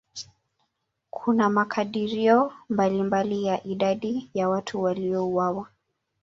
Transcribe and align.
Kuna 1.09 1.49
makadirio 1.49 2.53
mbalimbali 2.69 3.43
ya 3.45 3.63
idadi 3.63 4.29
ya 4.33 4.49
watu 4.49 4.81
waliouawa. 4.81 5.67